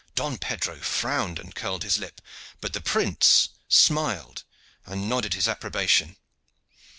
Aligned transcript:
Don 0.15 0.39
Pedro 0.39 0.79
frowned 0.79 1.37
and 1.37 1.53
curled 1.53 1.83
his 1.83 1.99
lip, 1.99 2.21
but 2.59 2.73
the 2.73 2.81
prince 2.81 3.49
smiled 3.69 4.43
and 4.83 5.07
nodded 5.07 5.35
his 5.35 5.47
approbation. 5.47 6.15